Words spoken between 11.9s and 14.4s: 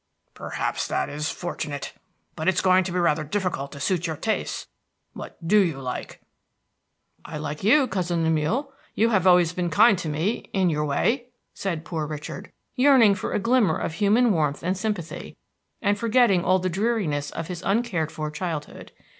Richard, yearning for a glimmer of human